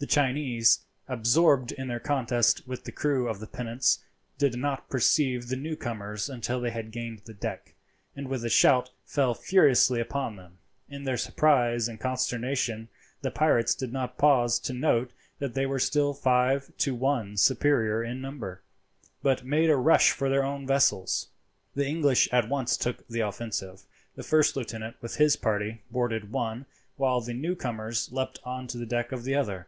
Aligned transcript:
The 0.00 0.06
Chinese, 0.06 0.80
absorbed 1.08 1.72
in 1.72 1.88
their 1.88 2.00
contest 2.00 2.66
with 2.66 2.84
the 2.84 2.90
crew 2.90 3.28
of 3.28 3.38
the 3.38 3.46
pinnace, 3.46 3.98
did 4.38 4.56
not 4.56 4.88
perceive 4.88 5.48
the 5.48 5.56
new 5.56 5.76
comers 5.76 6.30
until 6.30 6.58
they 6.58 6.70
gained 6.84 7.18
the 7.26 7.34
deck, 7.34 7.74
and 8.16 8.26
with 8.26 8.42
a 8.42 8.48
shout 8.48 8.92
fell 9.04 9.34
furiously 9.34 10.00
upon 10.00 10.36
them. 10.36 10.56
In 10.88 11.04
their 11.04 11.18
surprise 11.18 11.86
and 11.86 12.00
consternation 12.00 12.88
the 13.20 13.30
pirates 13.30 13.74
did 13.74 13.92
not 13.92 14.16
pause 14.16 14.58
to 14.60 14.72
note 14.72 15.10
that 15.38 15.52
they 15.52 15.66
were 15.66 15.78
still 15.78 16.14
five 16.14 16.72
to 16.78 16.94
one 16.94 17.36
superior 17.36 18.02
in 18.02 18.22
number, 18.22 18.62
but 19.22 19.44
made 19.44 19.68
a 19.68 19.76
rush 19.76 20.12
for 20.12 20.30
their 20.30 20.44
own 20.46 20.66
vessels. 20.66 21.28
The 21.74 21.86
English 21.86 22.26
at 22.32 22.48
once 22.48 22.78
took 22.78 23.06
the 23.06 23.20
offensive. 23.20 23.82
The 24.14 24.22
first 24.22 24.56
lieutenant 24.56 24.96
with 25.02 25.16
his 25.16 25.36
party 25.36 25.82
boarded 25.90 26.32
one, 26.32 26.64
while 26.96 27.20
the 27.20 27.34
new 27.34 27.54
comers 27.54 28.10
leapt 28.10 28.38
on 28.44 28.66
to 28.68 28.78
the 28.78 28.86
deck 28.86 29.12
of 29.12 29.24
the 29.24 29.34
other. 29.34 29.66